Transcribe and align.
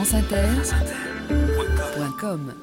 franceinter.com 0.00 2.54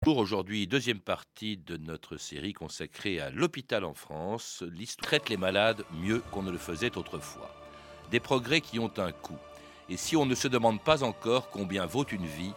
Pour 0.00 0.18
aujourd'hui, 0.18 0.68
deuxième 0.68 1.00
partie 1.00 1.56
de 1.56 1.76
notre 1.76 2.16
série 2.16 2.52
consacrée 2.52 3.18
à 3.18 3.30
l'hôpital 3.30 3.84
en 3.84 3.92
France. 3.92 4.62
L'histoire 4.70 5.08
traite 5.08 5.28
les 5.30 5.36
malades 5.36 5.84
mieux 6.00 6.22
qu'on 6.30 6.44
ne 6.44 6.52
le 6.52 6.58
faisait 6.58 6.96
autrefois. 6.96 7.52
Des 8.12 8.20
progrès 8.20 8.60
qui 8.60 8.78
ont 8.78 8.92
un 8.98 9.10
coût. 9.10 9.38
Et 9.88 9.96
si 9.96 10.14
on 10.14 10.24
ne 10.24 10.36
se 10.36 10.46
demande 10.46 10.80
pas 10.80 11.02
encore 11.02 11.50
combien 11.50 11.86
vaut 11.86 12.04
une 12.04 12.26
vie, 12.26 12.52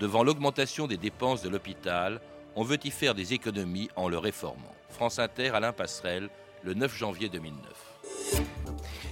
devant 0.00 0.24
l'augmentation 0.24 0.86
des 0.86 0.96
dépenses 0.96 1.42
de 1.42 1.50
l'hôpital, 1.50 2.18
on 2.56 2.62
veut 2.62 2.78
y 2.82 2.90
faire 2.90 3.14
des 3.14 3.34
économies 3.34 3.90
en 3.94 4.08
le 4.08 4.16
réformant. 4.16 4.74
France 4.88 5.18
Inter, 5.18 5.50
Alain 5.50 5.74
Passerelle, 5.74 6.30
le 6.62 6.72
9 6.72 6.96
janvier 6.96 7.28
2009. 7.28 7.91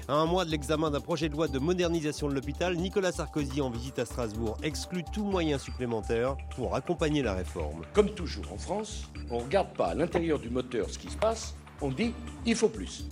À 0.09 0.15
un 0.15 0.27
mois 0.27 0.45
de 0.45 0.51
l'examen 0.51 0.91
d'un 0.91 1.01
projet 1.01 1.29
de 1.29 1.35
loi 1.35 1.49
de 1.49 1.59
modernisation 1.59 2.29
de 2.29 2.35
l'hôpital, 2.35 2.77
Nicolas 2.77 3.13
Sarkozy, 3.13 3.61
en 3.61 3.71
visite 3.71 3.99
à 3.99 4.05
Strasbourg, 4.05 4.57
exclut 4.63 5.05
tout 5.13 5.25
moyen 5.25 5.59
supplémentaire 5.59 6.37
pour 6.57 6.75
accompagner 6.75 7.23
la 7.23 7.35
réforme. 7.35 7.83
Comme 7.93 8.11
toujours 8.11 8.53
en 8.53 8.59
France, 8.59 9.09
on 9.31 9.39
ne 9.39 9.45
regarde 9.45 9.73
pas 9.75 9.89
à 9.89 9.95
l'intérieur 9.95 10.39
du 10.39 10.51
moteur 10.51 10.91
ce 10.91 10.99
qui 10.99 11.11
se 11.11 11.17
passe, 11.17 11.55
on 11.81 11.91
dit 11.91 12.13
il 12.47 12.55
faut 12.55 12.69
plus. 12.69 13.05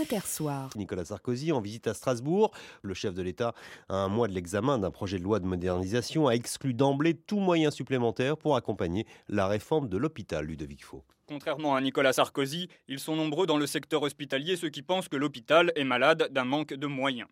Intersoir. 0.00 0.70
Nicolas 0.76 1.04
Sarkozy, 1.04 1.52
en 1.52 1.60
visite 1.60 1.86
à 1.86 1.94
Strasbourg, 1.94 2.50
le 2.82 2.94
chef 2.94 3.14
de 3.14 3.22
l'État, 3.22 3.54
à 3.88 3.96
un 3.96 4.08
mois 4.08 4.26
de 4.26 4.32
l'examen 4.32 4.78
d'un 4.78 4.90
projet 4.90 5.18
de 5.18 5.22
loi 5.22 5.38
de 5.38 5.46
modernisation, 5.46 6.26
a 6.26 6.32
exclu 6.32 6.74
d'emblée 6.74 7.14
tout 7.14 7.38
moyen 7.38 7.70
supplémentaire 7.70 8.36
pour 8.36 8.56
accompagner 8.56 9.06
la 9.28 9.46
réforme 9.46 9.88
de 9.88 9.96
l'hôpital, 9.96 10.44
Ludovic 10.44 10.84
Faux. 10.84 11.04
Contrairement 11.26 11.76
à 11.76 11.80
Nicolas 11.80 12.12
Sarkozy, 12.12 12.68
ils 12.88 12.98
sont 12.98 13.16
nombreux 13.16 13.46
dans 13.46 13.56
le 13.56 13.66
secteur 13.66 14.02
hospitalier 14.02 14.56
ceux 14.56 14.70
qui 14.70 14.82
pensent 14.82 15.08
que 15.08 15.16
l'hôpital 15.16 15.72
est 15.76 15.84
malade 15.84 16.28
d'un 16.30 16.44
manque 16.44 16.74
de 16.74 16.86
moyens. 16.86 17.28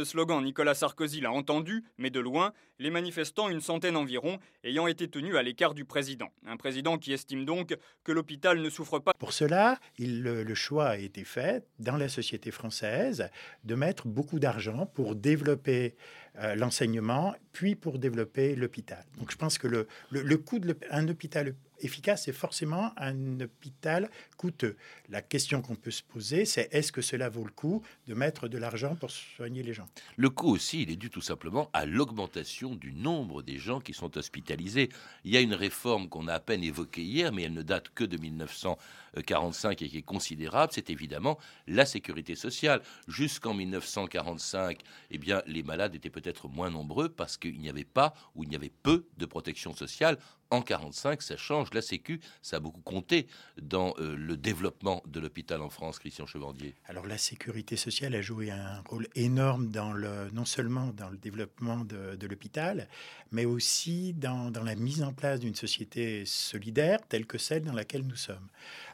Ce 0.00 0.06
slogan, 0.06 0.42
Nicolas 0.42 0.74
Sarkozy 0.74 1.20
l'a 1.20 1.30
entendu, 1.30 1.84
mais 1.98 2.08
de 2.08 2.20
loin, 2.20 2.54
les 2.78 2.88
manifestants, 2.88 3.50
une 3.50 3.60
centaine 3.60 3.98
environ, 3.98 4.38
ayant 4.64 4.86
été 4.86 5.08
tenus 5.08 5.36
à 5.36 5.42
l'écart 5.42 5.74
du 5.74 5.84
président. 5.84 6.32
Un 6.46 6.56
président 6.56 6.96
qui 6.96 7.12
estime 7.12 7.44
donc 7.44 7.76
que 8.02 8.10
l'hôpital 8.10 8.62
ne 8.62 8.70
souffre 8.70 8.98
pas. 8.98 9.12
Pour 9.18 9.34
cela, 9.34 9.78
le, 9.98 10.54
choix 10.54 10.88
a 10.88 10.96
été 10.96 11.22
fait 11.24 11.66
dans 11.80 11.98
la 11.98 12.08
société 12.08 12.50
française 12.50 13.28
de 13.64 13.74
mettre 13.74 14.08
beaucoup 14.08 14.38
d'argent 14.38 14.86
pour 14.86 15.16
développer 15.16 15.96
euh, 16.38 16.54
l'enseignement, 16.54 17.34
puis 17.52 17.74
pour 17.74 17.98
développer 17.98 18.56
l'hôpital. 18.56 19.04
Donc 19.18 19.30
je 19.30 19.36
pense 19.36 19.58
que 19.58 19.66
le, 19.66 19.86
le 20.12 20.36
coût 20.38 20.60
d'un 20.60 21.08
hôpital 21.08 21.54
efficace, 21.80 22.24
c'est 22.24 22.32
forcément 22.32 22.92
un 22.96 23.40
hôpital 23.40 24.10
coûteux. 24.36 24.76
La 25.08 25.22
question 25.22 25.62
qu'on 25.62 25.76
peut 25.76 25.90
se 25.90 26.02
poser, 26.02 26.44
c'est 26.44 26.68
est-ce 26.72 26.92
que 26.92 27.02
cela 27.02 27.28
vaut 27.28 27.44
le 27.44 27.50
coup 27.50 27.82
de 28.06 28.14
mettre 28.14 28.48
de 28.48 28.58
l'argent 28.58 28.94
pour 28.96 29.10
soigner 29.10 29.62
les 29.62 29.74
gens? 29.74 29.88
Le 30.16 30.30
coût 30.30 30.50
aussi, 30.50 30.82
il 30.82 30.90
est 30.90 30.96
dû 30.96 31.10
tout 31.10 31.20
simplement 31.20 31.70
à 31.72 31.86
l'augmentation 31.86 32.74
du 32.74 32.92
nombre 32.92 33.42
des 33.42 33.58
gens 33.58 33.80
qui 33.80 33.94
sont 33.94 34.16
hospitalisés. 34.16 34.88
Il 35.24 35.32
y 35.32 35.36
a 35.36 35.40
une 35.40 35.54
réforme 35.54 36.08
qu'on 36.08 36.28
a 36.28 36.34
à 36.34 36.40
peine 36.40 36.62
évoquée 36.62 37.02
hier, 37.02 37.32
mais 37.32 37.42
elle 37.42 37.54
ne 37.54 37.62
date 37.62 37.90
que 37.94 38.04
de 38.04 38.16
1945 38.16 39.82
et 39.82 39.88
qui 39.88 39.98
est 39.98 40.02
considérable, 40.02 40.72
c'est 40.74 40.90
évidemment 40.90 41.38
la 41.66 41.86
sécurité 41.86 42.34
sociale. 42.34 42.82
Jusqu'en 43.08 43.54
1945, 43.54 44.80
eh 45.10 45.18
bien, 45.18 45.42
les 45.46 45.62
malades 45.62 45.94
étaient 45.94 46.10
peut-être 46.10 46.48
moins 46.48 46.70
nombreux 46.70 47.08
parce 47.08 47.36
qu'il 47.36 47.58
n'y 47.60 47.68
avait 47.68 47.84
pas 47.84 48.14
ou 48.34 48.44
il 48.44 48.52
y 48.52 48.56
avait 48.56 48.72
peu 48.82 49.06
de 49.18 49.26
protection 49.26 49.74
sociale. 49.74 50.18
En 50.50 50.62
45, 50.62 51.22
ça 51.22 51.36
change. 51.36 51.72
La 51.72 51.82
Sécu, 51.82 52.20
ça 52.42 52.56
a 52.56 52.60
beaucoup 52.60 52.80
compté 52.80 53.28
dans 53.62 53.94
euh, 53.98 54.16
le 54.16 54.36
développement 54.36 55.00
de 55.06 55.20
l'hôpital 55.20 55.62
en 55.62 55.70
France, 55.70 56.00
Christian 56.00 56.26
Chevandier. 56.26 56.74
Alors 56.86 57.06
la 57.06 57.18
sécurité 57.18 57.76
sociale 57.76 58.16
a 58.16 58.20
joué 58.20 58.50
un 58.50 58.82
rôle 58.88 59.06
énorme 59.14 59.70
dans 59.70 59.92
le, 59.92 60.28
non 60.32 60.44
seulement 60.44 60.88
dans 60.88 61.08
le 61.08 61.16
développement 61.16 61.84
de, 61.84 62.16
de 62.16 62.26
l'hôpital, 62.26 62.88
mais 63.30 63.44
aussi 63.44 64.12
dans, 64.14 64.50
dans 64.50 64.64
la 64.64 64.74
mise 64.74 65.04
en 65.04 65.12
place 65.12 65.38
d'une 65.38 65.54
société 65.54 66.24
solidaire 66.26 66.98
telle 67.08 67.26
que 67.26 67.38
celle 67.38 67.62
dans 67.62 67.72
laquelle 67.72 68.06
nous 68.06 68.16
sommes. 68.16 68.48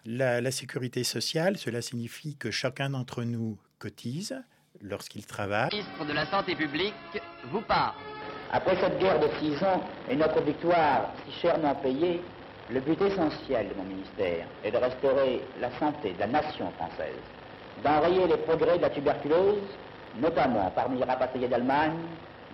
La, 0.05 0.43
la 0.43 0.51
sécurité 0.51 1.05
sociale, 1.05 1.57
cela 1.57 1.81
signifie 1.81 2.37
que 2.37 2.51
chacun 2.51 2.91
d'entre 2.91 3.25
nous 3.25 3.59
cotise 3.79 4.37
lorsqu'il 4.83 5.25
travaille. 5.25 5.71
ministre 5.73 6.05
de 6.05 6.13
la 6.13 6.27
Santé 6.27 6.55
publique 6.55 6.95
vous 7.51 7.63
parle. 7.63 7.95
Après 8.57 8.77
cette 8.77 8.99
guerre 8.99 9.21
de 9.21 9.29
six 9.39 9.63
ans 9.65 9.83
et 10.09 10.17
notre 10.17 10.41
victoire 10.41 11.13
si 11.27 11.33
chèrement 11.43 11.75
payée, 11.75 12.25
le 12.71 12.81
but 12.81 12.99
essentiel 13.03 13.69
de 13.69 13.75
mon 13.75 13.85
ministère 13.85 14.47
est 14.65 14.71
de 14.71 14.79
restaurer 14.79 15.43
la 15.61 15.71
santé 15.79 16.15
de 16.15 16.21
la 16.21 16.27
nation 16.27 16.73
française, 16.79 17.21
d'enrayer 17.85 18.27
les 18.27 18.39
progrès 18.39 18.79
de 18.79 18.83
la 18.83 18.89
tuberculose, 18.89 19.79
notamment 20.15 20.71
parmi 20.75 20.97
les 20.97 21.05
rapatriés 21.05 21.49
d'Allemagne, 21.49 21.99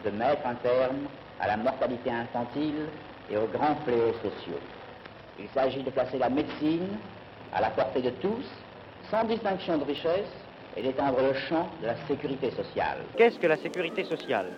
de 0.05 0.11
mettre 0.11 0.45
un 0.45 0.57
terme 0.57 1.07
à 1.39 1.47
la 1.47 1.57
mortalité 1.57 2.11
infantile 2.11 2.89
et 3.31 3.37
aux 3.37 3.47
grands 3.47 3.77
fléaux 3.87 4.15
sociaux. 4.25 4.61
Il 5.39 5.49
s'agit 5.51 5.85
de 5.85 5.91
placer 5.91 6.19
la 6.19 6.31
médecine 6.31 6.99
à 7.53 7.61
la 7.61 7.71
portée 7.71 8.03
de 8.03 8.11
tous, 8.11 8.51
sans 9.09 9.23
distinction 9.23 9.79
de 9.79 9.85
richesse, 9.85 10.35
et 10.77 10.83
d'étendre 10.83 11.19
le 11.23 11.35
champ 11.35 11.69
de 11.81 11.87
la 11.87 11.97
sécurité 12.09 12.51
sociale. 12.51 13.05
Qu'est-ce 13.17 13.39
que 13.39 13.47
la 13.47 13.59
sécurité 13.59 14.03
sociale? 14.05 14.51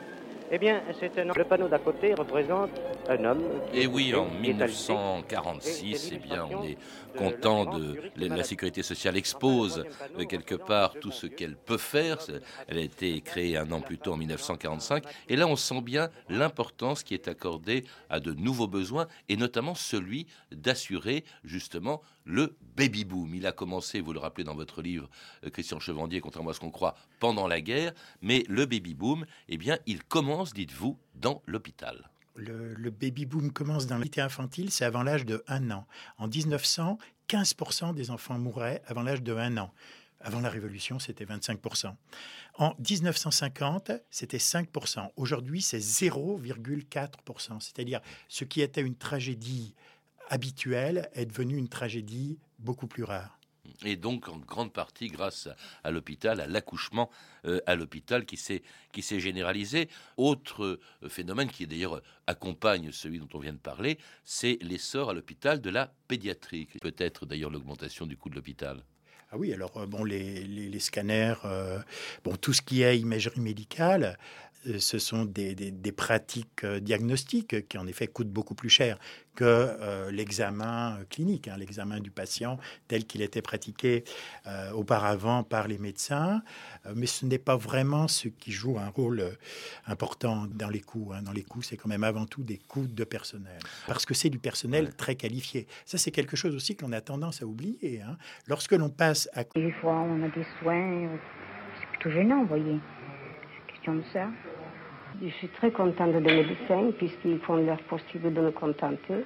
Eh 0.50 0.58
bien, 0.58 0.82
c'est 1.00 1.18
un 1.18 1.28
homme. 1.28 1.36
Le 1.36 1.44
panneau 1.44 1.68
d'à 1.68 1.78
côté 1.78 2.14
représente 2.14 2.70
un 3.08 3.24
homme. 3.24 3.42
qui 3.72 3.78
Et 3.78 3.82
Eh 3.82 3.86
oui, 3.86 4.14
en 4.14 4.26
qui 4.26 4.34
est 4.50 4.62
alité. 4.62 4.92
1946, 4.92 6.10
Et- 6.10 6.14
et 6.14 6.16
eh 6.16 6.18
bien, 6.18 6.46
on 6.50 6.62
est 6.62 6.76
content 7.16 7.78
de 7.78 7.98
la, 8.16 8.42
sécurité 8.44 8.82
sociale 8.82 9.16
expose 9.16 9.84
quelque 10.28 10.54
part 10.56 10.94
tout 11.00 11.12
ce 11.12 11.26
qu'elle 11.26 11.56
peut 11.56 11.78
faire. 11.78 12.18
Elle 12.68 12.78
a 12.78 12.82
été 12.82 13.20
créée 13.20 13.56
un 13.56 13.70
an 13.72 13.80
plus 13.80 13.98
tôt 13.98 14.12
en 14.12 14.16
1945. 14.16 15.04
Et 15.28 15.36
là, 15.36 15.46
on 15.46 15.56
sent 15.56 15.80
bien 15.80 16.10
l'importance 16.28 17.02
qui 17.02 17.14
est 17.14 17.28
accordée 17.28 17.84
à 18.10 18.20
de 18.20 18.32
nouveaux 18.32 18.68
besoins 18.68 19.06
et 19.28 19.36
notamment 19.36 19.74
celui 19.74 20.26
d'assurer 20.50 21.24
justement 21.44 22.02
le 22.24 22.56
baby 22.76 23.04
boom. 23.04 23.34
Il 23.34 23.46
a 23.46 23.52
commencé, 23.52 24.00
vous 24.00 24.12
le 24.12 24.18
rappelez 24.18 24.44
dans 24.44 24.54
votre 24.54 24.80
livre, 24.82 25.08
euh, 25.44 25.50
Christian 25.50 25.78
Chevandier, 25.78 26.20
contrairement 26.20 26.50
à 26.50 26.54
ce 26.54 26.60
qu'on 26.60 26.70
croit, 26.70 26.94
pendant 27.20 27.46
la 27.46 27.60
guerre. 27.60 27.92
Mais 28.22 28.44
le 28.48 28.64
baby 28.66 28.94
boom, 28.94 29.26
eh 29.48 29.58
bien, 29.58 29.78
il 29.86 30.02
commence, 30.02 30.33
dites-vous, 30.42 30.98
dans 31.14 31.42
l'hôpital. 31.46 32.10
Le, 32.36 32.90
baby 32.90 33.26
boom 33.26 33.52
commence 33.52 33.86
dans 33.86 33.98
l'ité 33.98 34.20
infantile, 34.20 34.72
c'est 34.72 34.84
avant 34.84 35.04
l'âge 35.04 35.24
de 35.24 35.44
1 35.46 35.70
an. 35.70 35.86
En 36.18 36.26
1900, 36.26 36.98
15% 37.28 37.94
des 37.94 38.10
enfants 38.10 38.38
mouraient 38.38 38.82
avant 38.86 39.02
l'âge 39.02 39.22
de 39.22 39.32
1 39.32 39.56
an. 39.58 39.72
Avant 40.20 40.40
la 40.40 40.50
Révolution, 40.50 40.98
c'était 40.98 41.24
25%. 41.24 41.94
En 42.58 42.74
1950, 42.78 43.92
c'était 44.10 44.38
5%. 44.38 45.10
Aujourd'hui, 45.16 45.62
c'est 45.62 45.78
0,4%. 45.78 47.60
C'est-à-dire, 47.60 48.00
ce 48.28 48.44
qui 48.44 48.62
était 48.62 48.80
une 48.80 48.96
tragédie 48.96 49.74
habituelle 50.30 51.10
est 51.12 51.26
devenu 51.26 51.56
une 51.56 51.68
tragédie 51.68 52.38
beaucoup 52.58 52.86
plus 52.86 53.04
rare. 53.04 53.38
Et 53.84 53.96
donc, 53.96 54.28
en 54.28 54.38
grande 54.38 54.72
partie, 54.72 55.08
grâce 55.08 55.48
à, 55.82 55.90
l'hôpital, 55.90 56.40
à 56.40 56.46
l'accouchement 56.46 57.10
euh, 57.46 57.60
à 57.66 57.74
l'hôpital 57.74 58.24
qui 58.24 58.36
s'est 58.36 58.62
qui 58.92 59.02
s'est 59.02 59.20
généralisé. 59.20 59.88
Autre 60.16 60.64
euh, 60.64 61.08
phénomène 61.08 61.50
qui 61.50 61.66
d'ailleurs 61.66 62.00
accompagne 62.26 62.92
celui 62.92 63.18
dont 63.18 63.28
on 63.34 63.38
vient 63.38 63.52
de 63.52 63.58
parler, 63.58 63.98
c'est 64.24 64.58
l'essor 64.62 65.10
à 65.10 65.14
l'hôpital 65.14 65.60
de 65.60 65.70
la 65.70 65.92
pédiatrie. 66.08 66.68
Peut-être 66.80 67.26
d'ailleurs 67.26 67.50
l'augmentation 67.50 68.06
du 68.06 68.16
coût 68.16 68.30
de 68.30 68.36
l'hôpital. 68.36 68.84
Ah 69.34 69.36
oui, 69.36 69.52
alors 69.52 69.76
euh, 69.78 69.86
bon, 69.86 70.04
les, 70.04 70.44
les- 70.44 70.68
les 70.68 70.78
scanners, 70.78 71.34
euh, 71.44 71.80
bon, 72.22 72.36
tout 72.36 72.52
ce 72.52 72.62
qui 72.62 72.82
est 72.82 72.96
imagerie 73.00 73.40
médicale, 73.40 74.16
euh, 74.68 74.78
ce 74.78 75.00
sont 75.00 75.24
des, 75.24 75.56
des- 75.56 75.72
des 75.72 75.90
pratiques 75.92 76.62
euh, 76.62 76.78
diagnostiques 76.78 77.66
qui 77.68 77.76
en 77.76 77.88
effet 77.88 78.06
coûtent 78.06 78.30
beaucoup 78.30 78.54
plus 78.54 78.70
cher 78.70 78.96
que 79.34 80.10
l'examen 80.12 80.96
clinique, 81.10 81.48
hein, 81.48 81.56
l'examen 81.58 81.98
du 81.98 82.12
patient 82.12 82.56
tel 82.86 83.04
qu'il 83.04 83.20
était 83.20 83.42
pratiqué 83.42 84.04
auparavant 84.74 85.42
par 85.42 85.66
les 85.66 85.76
médecins. 85.76 86.40
Mais 86.94 87.06
ce 87.06 87.26
n'est 87.26 87.38
pas 87.40 87.56
vraiment 87.56 88.06
ce 88.06 88.28
qui 88.28 88.52
joue 88.52 88.78
un 88.78 88.90
rôle 88.90 89.36
important 89.86 90.46
dans 90.46 90.68
les 90.70 90.78
coûts. 90.80 91.10
hein. 91.12 91.22
Dans 91.22 91.32
les 91.32 91.42
coûts, 91.42 91.62
c'est 91.62 91.76
quand 91.76 91.88
même 91.88 92.04
avant 92.04 92.26
tout 92.26 92.44
des 92.44 92.58
coûts 92.58 92.86
de 92.86 93.02
personnel, 93.02 93.58
parce 93.88 94.06
que 94.06 94.14
c'est 94.14 94.30
du 94.30 94.38
personnel 94.38 94.84
Ouais. 94.84 94.92
très 94.92 95.16
qualifié. 95.16 95.66
Ça, 95.84 95.98
c'est 95.98 96.12
quelque 96.12 96.36
chose 96.36 96.54
aussi 96.54 96.76
qu'on 96.76 96.92
a 96.92 97.00
tendance 97.00 97.42
à 97.42 97.46
oublier. 97.46 98.02
hein. 98.02 98.16
Lorsque 98.46 98.70
l'on 98.70 98.88
passe 98.88 99.23
à 99.34 99.42
Des 99.54 99.70
fois, 99.72 99.92
on 100.08 100.22
a 100.22 100.28
des 100.28 100.44
soins. 100.60 100.74
euh, 100.74 101.16
C'est 101.80 101.88
plutôt 101.90 102.10
gênant, 102.10 102.40
vous 102.42 102.48
voyez. 102.48 102.78
C'est 103.66 103.72
question 103.72 103.94
de 103.94 104.02
ça. 104.12 104.26
Je 105.22 105.28
suis 105.28 105.48
très 105.48 105.70
contente 105.70 106.12
des 106.12 106.20
médecins 106.20 106.90
puisqu'ils 106.98 107.38
font 107.40 107.56
leur 107.56 107.78
possible 107.82 108.32
de 108.32 108.40
me 108.40 108.50
contenter. 108.50 109.24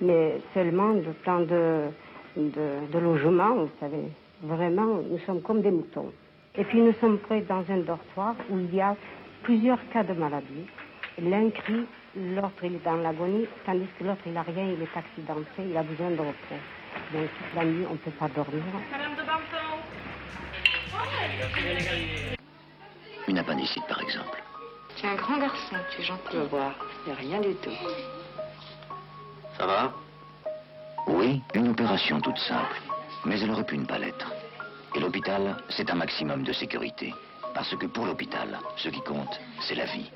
Mais 0.00 0.40
seulement 0.52 0.88
le 0.92 1.12
plan 1.22 1.40
de, 1.40 1.86
de, 2.36 2.86
de 2.92 2.98
logement, 2.98 3.54
vous 3.54 3.70
savez, 3.80 4.08
vraiment, 4.42 5.00
nous 5.10 5.18
sommes 5.20 5.40
comme 5.40 5.62
des 5.62 5.70
moutons. 5.70 6.12
Et 6.56 6.64
puis 6.64 6.80
nous 6.80 6.92
sommes 7.00 7.18
près 7.18 7.40
dans 7.42 7.64
un 7.68 7.78
dortoir 7.78 8.34
où 8.50 8.58
il 8.58 8.74
y 8.74 8.80
a 8.80 8.96
plusieurs 9.42 9.78
cas 9.90 10.02
de 10.04 10.12
maladie. 10.12 10.66
L'un 11.22 11.50
crie, 11.50 11.86
l'autre 12.16 12.62
il 12.62 12.76
est 12.76 12.84
dans 12.84 12.96
l'agonie, 12.96 13.46
tandis 13.64 13.86
que 13.98 14.04
l'autre 14.04 14.22
il 14.26 14.32
n'a 14.32 14.42
rien, 14.42 14.64
il 14.64 14.82
est 14.82 14.96
accidenté, 14.96 15.62
il 15.70 15.76
a 15.76 15.82
besoin 15.82 16.10
de 16.10 16.20
repos. 16.20 16.60
Donc 17.12 17.28
toute 17.28 17.54
la 17.54 17.64
nuit, 17.64 17.86
on 17.88 17.92
ne 17.92 17.98
peut 17.98 18.10
pas 18.12 18.28
dormir. 18.28 18.62
Une 23.26 23.38
appendicite, 23.38 23.86
par 23.88 24.00
exemple. 24.00 24.42
Tu 24.96 25.06
es 25.06 25.08
un 25.08 25.14
grand 25.16 25.38
garçon, 25.38 25.76
tu 25.90 26.00
es 26.02 26.04
gentil. 26.04 26.22
Tu 26.30 26.36
vas 26.36 26.44
voir, 26.44 26.74
il 27.04 27.12
n'y 27.12 27.12
a 27.12 27.20
rien 27.20 27.40
du 27.40 27.54
tout. 27.56 27.70
Ça 29.58 29.66
va? 29.66 29.92
Oui, 31.06 31.42
une 31.54 31.68
opération 31.68 32.20
toute 32.20 32.38
simple. 32.38 32.80
Mais 33.24 33.40
elle 33.40 33.50
aurait 33.50 33.64
pu 33.64 33.78
ne 33.78 33.86
pas 33.86 33.98
l'être. 33.98 34.30
Et 34.94 35.00
l'hôpital, 35.00 35.56
c'est 35.70 35.90
un 35.90 35.94
maximum 35.94 36.44
de 36.44 36.52
sécurité. 36.52 37.12
Parce 37.54 37.74
que 37.76 37.86
pour 37.86 38.06
l'hôpital, 38.06 38.58
ce 38.76 38.88
qui 38.88 39.00
compte, 39.00 39.40
c'est 39.60 39.74
la 39.74 39.86
vie. 39.86 40.10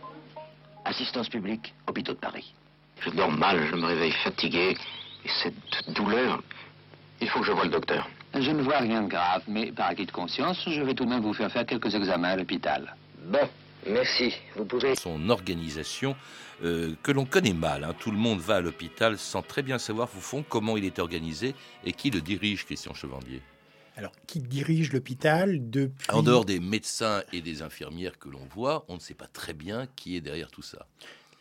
Assistance 0.89 1.29
publique, 1.29 1.75
hôpitaux 1.87 2.15
de 2.15 2.19
Paris. 2.19 2.55
Je 3.01 3.11
dors 3.11 3.31
mal, 3.31 3.69
je 3.71 3.77
me 3.77 3.85
réveille 3.85 4.15
fatigué. 4.25 4.75
Et 5.23 5.29
cette 5.43 5.93
douleur, 5.93 6.43
il 7.21 7.29
faut 7.29 7.41
que 7.41 7.47
je 7.47 7.53
voie 7.53 7.65
le 7.65 7.71
docteur. 7.71 8.09
Je 8.33 8.51
ne 8.51 8.63
vois 8.63 8.79
rien 8.79 9.03
de 9.03 9.09
grave, 9.09 9.43
mais 9.49 9.71
par 9.71 9.89
acquis 9.89 10.07
de 10.07 10.11
conscience, 10.11 10.67
je 10.67 10.81
vais 10.81 10.95
tout 10.95 11.05
de 11.05 11.11
même 11.11 11.21
vous 11.21 11.35
faire 11.35 11.53
faire 11.53 11.67
quelques 11.67 11.95
examens 11.95 12.31
à 12.31 12.37
l'hôpital. 12.37 12.97
Bon, 13.27 13.47
merci. 13.87 14.35
Vous 14.57 14.65
pouvez... 14.65 14.95
Son 14.97 15.29
organisation, 15.29 16.17
euh, 16.65 16.95
que 17.03 17.13
l'on 17.13 17.27
connaît 17.27 17.53
mal. 17.53 17.85
Hein. 17.85 17.93
Tout 17.99 18.11
le 18.11 18.17
monde 18.17 18.39
va 18.39 18.57
à 18.57 18.61
l'hôpital 18.63 19.19
sans 19.19 19.43
très 19.43 19.63
bien 19.63 19.77
savoir, 19.77 20.09
au 20.17 20.21
fond, 20.21 20.43
comment 20.49 20.79
il 20.79 20.87
est 20.87 20.99
organisé 21.01 21.55
et 21.85 21.93
qui 21.93 22.09
le 22.09 22.23
dirige, 22.23 22.65
Christian 22.65 22.95
Chevandier. 22.95 23.43
Alors, 23.99 24.13
qui 24.29 24.39
dirige 24.39 24.93
l'hôpital 24.93 25.71
depuis... 25.71 26.09
En 26.11 26.23
dehors 26.23 26.45
des 26.45 26.61
médecins 26.61 27.25
et 27.33 27.41
des 27.41 27.63
infirmières 27.63 28.17
que 28.17 28.29
l'on 28.29 28.47
voit, 28.55 28.85
on 28.87 28.95
ne 28.95 29.01
sait 29.01 29.15
pas 29.15 29.27
très 29.27 29.55
bien 29.55 29.89
qui 29.97 30.17
est 30.17 30.21
derrière 30.21 30.51
tout 30.51 30.63
ça 30.63 30.87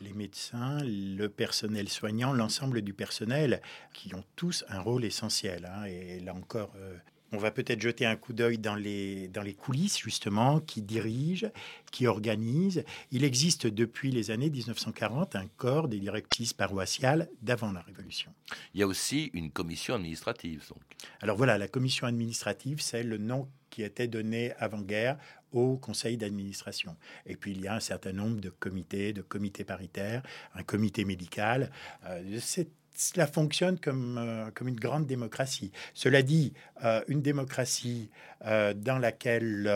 les 0.01 0.13
médecins, 0.13 0.77
le 0.83 1.27
personnel 1.27 1.89
soignant, 1.89 2.31
l'ensemble 2.31 2.83
du 2.83 2.93
personnel, 2.93 3.63
qui 3.93 4.13
ont 4.13 4.23
tous 4.35 4.63
un 4.69 4.79
rôle 4.79 5.03
essentiel. 5.03 5.65
Hein. 5.65 5.85
et 5.85 6.19
là 6.19 6.35
encore, 6.35 6.71
euh, 6.77 6.95
on 7.31 7.37
va 7.37 7.51
peut-être 7.51 7.81
jeter 7.81 8.05
un 8.05 8.15
coup 8.15 8.33
d'œil 8.33 8.57
dans 8.57 8.75
les, 8.75 9.27
dans 9.27 9.41
les 9.41 9.53
coulisses, 9.53 9.99
justement, 9.99 10.59
qui 10.59 10.81
dirigent, 10.81 11.51
qui 11.91 12.07
organisent. 12.07 12.83
Il 13.11 13.23
existe 13.23 13.67
depuis 13.67 14.11
les 14.11 14.31
années 14.31 14.49
1940 14.49 15.35
un 15.35 15.47
corps 15.57 15.87
des 15.87 15.99
directrices 15.99 16.53
paroissiales 16.53 17.29
d'avant 17.41 17.71
la 17.71 17.81
Révolution. 17.81 18.31
Il 18.73 18.79
y 18.79 18.83
a 18.83 18.87
aussi 18.87 19.29
une 19.33 19.51
commission 19.51 19.95
administrative. 19.95 20.63
Donc. 20.69 20.81
Alors 21.21 21.37
voilà, 21.37 21.57
la 21.57 21.67
commission 21.67 22.07
administrative, 22.07 22.81
c'est 22.81 23.03
le 23.03 23.17
nom 23.17 23.49
qui 23.69 23.83
était 23.83 24.07
donné 24.07 24.53
avant-guerre 24.53 25.17
au 25.51 25.77
conseil 25.77 26.17
d'administration. 26.17 26.95
Et 27.25 27.35
puis 27.35 27.51
il 27.51 27.61
y 27.61 27.67
a 27.67 27.75
un 27.75 27.79
certain 27.79 28.13
nombre 28.13 28.39
de 28.41 28.49
comités, 28.49 29.13
de 29.13 29.21
comités 29.21 29.63
paritaires, 29.63 30.23
un 30.55 30.63
comité 30.63 31.05
médical. 31.05 31.71
Euh, 32.05 32.39
c'est 32.41 32.69
cela 32.97 33.27
fonctionne 33.27 33.79
comme, 33.79 34.17
euh, 34.17 34.49
comme 34.53 34.67
une 34.67 34.79
grande 34.79 35.05
démocratie. 35.05 35.71
Cela 35.93 36.23
dit, 36.23 36.53
euh, 36.83 37.01
une 37.07 37.21
démocratie 37.21 38.09
euh, 38.45 38.73
dans 38.73 38.97
laquelle 38.97 39.71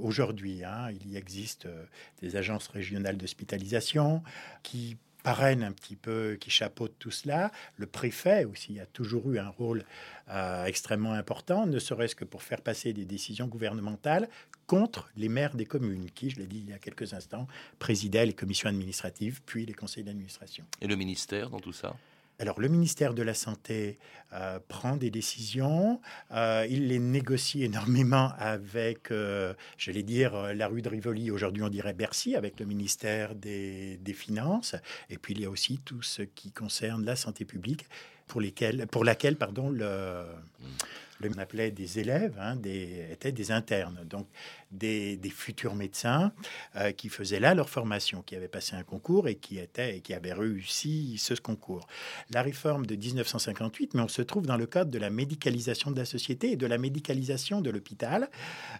aujourd'hui 0.00 0.64
hein, 0.64 0.90
il 0.90 1.12
y 1.12 1.16
existe 1.16 1.68
des 2.22 2.36
agences 2.36 2.68
régionales 2.68 3.16
d'hospitalisation 3.16 4.22
qui 4.62 4.96
parrainent 5.22 5.64
un 5.64 5.72
petit 5.72 5.96
peu, 5.96 6.38
qui 6.40 6.48
chapeautent 6.48 6.94
tout 6.98 7.10
cela. 7.10 7.50
Le 7.76 7.86
préfet 7.86 8.44
aussi 8.44 8.80
a 8.80 8.86
toujours 8.86 9.30
eu 9.30 9.38
un 9.38 9.48
rôle 9.48 9.84
extrêmement 10.66 11.12
important, 11.12 11.66
ne 11.66 11.78
serait-ce 11.78 12.14
que 12.14 12.24
pour 12.24 12.42
faire 12.42 12.62
passer 12.62 12.92
des 12.92 13.04
décisions 13.04 13.46
gouvernementales 13.46 14.28
contre 14.66 15.10
les 15.16 15.28
maires 15.28 15.54
des 15.54 15.66
communes, 15.66 16.10
qui, 16.14 16.30
je 16.30 16.36
l'ai 16.36 16.46
dit 16.46 16.58
il 16.58 16.70
y 16.70 16.72
a 16.72 16.78
quelques 16.78 17.12
instants, 17.14 17.46
présidaient 17.78 18.26
les 18.26 18.34
commissions 18.34 18.68
administratives, 18.68 19.40
puis 19.44 19.66
les 19.66 19.74
conseils 19.74 20.04
d'administration. 20.04 20.64
Et 20.80 20.86
le 20.86 20.96
ministère 20.96 21.50
dans 21.50 21.60
tout 21.60 21.72
ça? 21.72 21.96
Alors 22.38 22.60
le 22.60 22.68
ministère 22.68 23.14
de 23.14 23.22
la 23.22 23.34
Santé 23.34 23.98
euh, 24.32 24.60
prend 24.68 24.96
des 24.96 25.10
décisions, 25.10 26.00
euh, 26.30 26.66
il 26.70 26.88
les 26.88 27.00
négocie 27.00 27.64
énormément 27.64 28.32
avec, 28.38 29.10
euh, 29.10 29.54
je 29.76 29.90
vais 29.90 30.04
dire, 30.04 30.54
la 30.54 30.68
rue 30.68 30.82
de 30.82 30.88
Rivoli, 30.88 31.30
aujourd'hui 31.30 31.62
on 31.62 31.68
dirait 31.68 31.94
Bercy, 31.94 32.36
avec 32.36 32.60
le 32.60 32.66
ministère 32.66 33.34
des, 33.34 33.98
Finances, 34.14 34.74
et 35.10 35.18
puis 35.18 35.34
il 35.34 35.40
y 35.42 35.44
a 35.44 35.50
aussi 35.50 35.78
tout 35.84 36.02
ce 36.02 36.22
qui 36.22 36.50
concerne 36.50 37.04
la 37.04 37.14
santé 37.14 37.44
publique, 37.44 37.86
pour, 38.26 38.40
laquelle 38.40 39.36
pardon, 39.36 39.70
le... 39.70 40.24
on 41.24 41.38
appelait 41.38 41.70
des 41.70 41.98
élèves, 41.98 42.36
hein, 42.40 42.56
des, 42.56 43.06
étaient 43.10 43.32
des 43.32 43.50
internes, 43.50 44.00
donc 44.04 44.26
des, 44.70 45.18
futurs 45.30 45.74
médecins 45.74 46.32
euh, 46.76 46.92
qui 46.92 47.08
faisaient 47.08 47.40
là 47.40 47.54
leur 47.54 47.68
formation, 47.68 48.22
qui 48.22 48.36
avaient 48.36 48.48
passé 48.48 48.76
un 48.76 48.82
concours 48.82 49.28
et 49.28 49.36
qui, 49.36 49.58
étaient, 49.58 49.96
et 49.96 50.00
qui 50.00 50.14
avaient 50.14 50.32
réussi 50.32 51.16
ce 51.18 51.34
concours. 51.34 51.86
La 52.30 52.42
réforme 52.42 52.86
de 52.86 52.96
1958, 52.96 53.94
mais 53.94 54.02
on 54.02 54.08
se 54.08 54.22
trouve 54.22 54.46
dans 54.46 54.56
le 54.56 54.66
cadre 54.66 54.90
de 54.90 54.98
la 54.98 55.10
médicalisation 55.10 55.90
de 55.90 55.98
la 55.98 56.04
société 56.04 56.52
et 56.52 56.56
de 56.56 56.66
la 56.66 56.78
médicalisation 56.78 57.60
de 57.60 57.70
l'hôpital. 57.70 58.28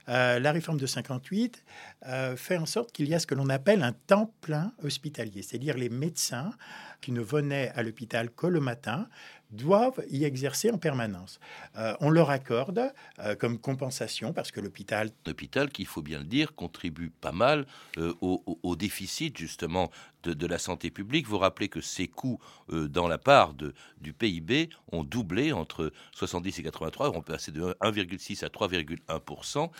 Euh, 0.08 0.38
la 0.38 0.52
réforme 0.52 0.78
de 0.78 0.86
58 0.86 1.64
euh, 2.06 2.36
fait 2.36 2.56
en 2.56 2.66
sorte 2.66 2.92
qu'il 2.92 3.08
y 3.08 3.14
a 3.14 3.18
ce 3.18 3.26
que 3.26 3.34
l'on 3.34 3.48
appelle 3.48 3.82
un 3.82 3.92
temps 3.92 4.32
plein 4.40 4.72
hospitalier, 4.82 5.42
c'est-à-dire 5.42 5.76
les 5.76 5.88
médecins 5.88 6.52
qui 7.00 7.12
ne 7.12 7.20
venaient 7.20 7.70
à 7.74 7.82
l'hôpital 7.82 8.30
que 8.30 8.46
le 8.46 8.60
matin 8.60 9.08
doivent 9.50 10.02
y 10.10 10.24
exercer 10.24 10.70
en 10.70 10.78
permanence. 10.78 11.40
Euh, 11.76 11.94
on 12.00 12.10
leur 12.10 12.30
accorde 12.30 12.92
euh, 13.18 13.34
comme 13.34 13.58
compensation, 13.58 14.32
parce 14.32 14.50
que 14.50 14.60
l'hôpital... 14.60 15.10
L'hôpital, 15.26 15.70
qu'il 15.70 15.86
faut 15.86 16.02
bien 16.02 16.18
le 16.18 16.24
dire, 16.24 16.54
contribue 16.54 17.10
pas 17.10 17.32
mal 17.32 17.66
euh, 17.96 18.12
au, 18.20 18.76
déficit 18.76 19.36
justement 19.36 19.90
de, 20.22 20.46
la 20.46 20.58
santé 20.58 20.90
publique. 20.90 21.26
Vous 21.26 21.38
rappelez 21.38 21.68
que 21.68 21.80
ces 21.80 22.06
coûts 22.06 22.38
dans 22.68 23.08
la 23.08 23.18
part 23.18 23.54
de, 23.54 23.74
du 24.00 24.12
PIB 24.12 24.68
ont 24.92 25.02
doublé 25.02 25.52
entre 25.52 25.92
70 26.12 26.58
et 26.58 26.62
83, 26.62 27.10
on 27.10 27.22
peut 27.22 27.32
passer 27.32 27.50
de 27.50 27.62
1,6 27.80 28.44
à 28.44 28.48
3,1% 28.48 29.70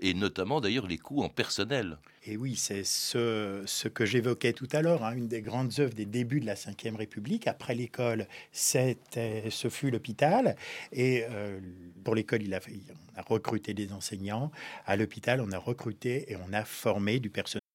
et 0.00 0.14
notamment 0.14 0.60
d'ailleurs 0.60 0.86
les 0.86 0.98
coûts 0.98 1.22
en 1.22 1.28
personnel. 1.28 1.98
Et 2.28 2.36
oui, 2.36 2.56
c'est 2.56 2.82
ce, 2.82 3.86
que 3.86 4.04
j'évoquais 4.04 4.52
tout 4.52 4.68
à 4.72 4.82
l'heure, 4.82 5.04
hein, 5.04 5.14
une 5.14 5.28
des 5.28 5.42
grandes 5.42 5.78
œuvres 5.78 5.94
des 5.94 6.06
débuts 6.06 6.40
de 6.40 6.46
la 6.46 6.54
Ve 6.54 6.96
République. 6.96 7.46
Après 7.46 7.76
l'école, 7.76 8.26
ce 8.52 9.68
fut 9.70 9.92
l'hôpital. 9.92 10.56
Et 10.92 11.24
euh, 11.30 11.60
pour 12.02 12.16
l'école, 12.16 12.42
il 12.42 12.52
on 12.54 13.18
a 13.18 13.22
recruté 13.22 13.74
des 13.74 13.92
enseignants. 13.92 14.50
À 14.86 14.96
l'hôpital, 14.96 15.40
on 15.40 15.52
a 15.52 15.58
recruté 15.58 16.32
et 16.32 16.36
on 16.36 16.52
a 16.52 16.64
formé 16.64 17.20
du 17.20 17.30
personnel 17.30 17.65